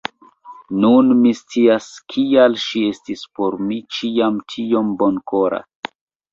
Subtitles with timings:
[0.85, 5.65] Nun mi scias, kial ŝi estis por mi ĉiam tiom bonkora.